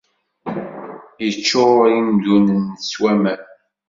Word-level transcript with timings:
Iččur 1.27 1.85
imdunen 1.99 2.65
s 2.89 2.91
waman. 3.01 3.41